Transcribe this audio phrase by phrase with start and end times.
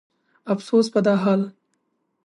[0.53, 1.41] افسوس په دا حال